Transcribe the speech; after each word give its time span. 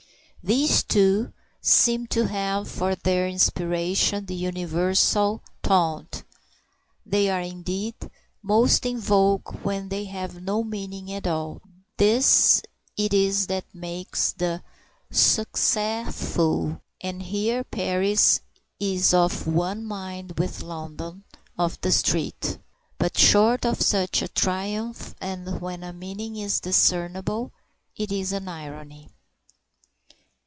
These, 0.43 0.81
too, 0.81 1.33
seem 1.61 2.07
to 2.07 2.25
have 2.27 2.67
for 2.67 2.95
their 2.95 3.27
inspiration 3.27 4.25
the 4.25 4.33
universal 4.33 5.43
taunt. 5.61 6.23
They 7.05 7.29
are, 7.29 7.41
indeed, 7.41 7.93
most 8.41 8.83
in 8.87 8.99
vogue 8.99 9.57
when 9.61 9.89
they 9.89 10.05
have 10.05 10.41
no 10.41 10.63
meaning 10.63 11.13
at 11.13 11.27
all 11.27 11.61
this 11.97 12.63
it 12.97 13.13
is 13.13 13.45
that 13.53 13.65
makes 13.71 14.31
the 14.31 14.63
succes 15.11 16.07
fou 16.33 16.81
(and 17.01 17.21
here 17.21 17.63
Paris 17.63 18.41
is 18.79 19.13
of 19.13 19.45
one 19.45 19.85
mind 19.85 20.39
with 20.39 20.63
London) 20.63 21.23
of 21.55 21.79
the 21.81 21.91
street; 21.91 22.57
but 22.97 23.15
short 23.15 23.63
of 23.63 23.79
such 23.79 24.23
a 24.23 24.27
triumph, 24.27 25.13
and 25.21 25.61
when 25.61 25.83
a 25.83 25.93
meaning 25.93 26.35
is 26.35 26.59
discernible, 26.59 27.51
it 27.95 28.11
is 28.11 28.31
an 28.33 28.47
irony. 28.47 29.07